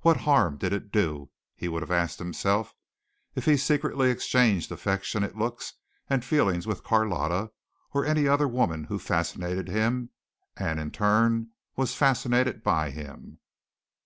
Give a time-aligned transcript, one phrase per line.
[0.00, 2.74] What harm did it do, he would have asked himself,
[3.34, 5.74] if he secretly exchanged affectionate looks
[6.08, 7.50] and feelings with Carlotta
[7.92, 10.08] or any other woman who fascinated him
[10.56, 13.38] and in turn was fascinated by him?